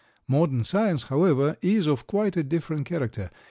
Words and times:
Modern 0.27 0.63
science, 0.63 1.03
however, 1.09 1.57
is 1.61 1.85
of 1.85 2.07
quite 2.07 2.35
a 2.35 2.41
different 2.41 2.85
character. 2.87 3.29